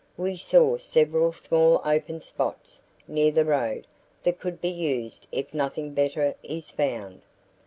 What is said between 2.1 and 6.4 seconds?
spots near the road that could be used if nothing better